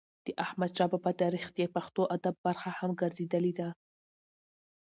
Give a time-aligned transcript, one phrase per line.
[0.25, 3.69] د احمدشا بابا تاریخ د پښتو ادب برخه هم ګرځېدلې ده.